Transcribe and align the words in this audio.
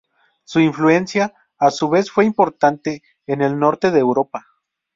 Su 0.45 0.59
influencia, 0.59 1.31
a 1.59 1.69
su 1.69 1.87
vez, 1.87 2.09
fue 2.09 2.25
importante 2.25 3.03
en 3.27 3.43
el 3.43 3.59
norte 3.59 3.91
de 3.91 3.99
Europa. 3.99 4.47